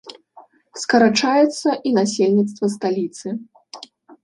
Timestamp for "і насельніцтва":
1.89-2.65